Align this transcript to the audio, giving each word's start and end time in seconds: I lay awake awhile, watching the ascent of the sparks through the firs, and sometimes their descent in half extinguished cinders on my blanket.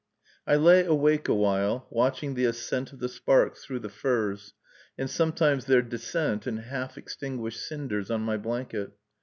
I 0.47 0.55
lay 0.55 0.83
awake 0.83 1.27
awhile, 1.29 1.85
watching 1.91 2.33
the 2.33 2.45
ascent 2.45 2.91
of 2.91 2.97
the 2.97 3.07
sparks 3.07 3.63
through 3.63 3.81
the 3.81 3.89
firs, 3.89 4.55
and 4.97 5.07
sometimes 5.07 5.65
their 5.65 5.83
descent 5.83 6.47
in 6.47 6.57
half 6.57 6.97
extinguished 6.97 7.61
cinders 7.61 8.09
on 8.09 8.21
my 8.21 8.37
blanket. 8.37 8.93